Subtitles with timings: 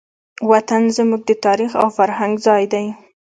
[0.51, 2.85] وطن زموږ د تاریخ او فرهنګ ځای دی.